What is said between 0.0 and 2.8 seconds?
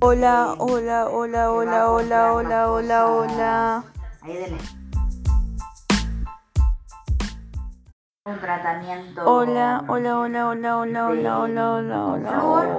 Hola, hola, hola, hola, hola, hola,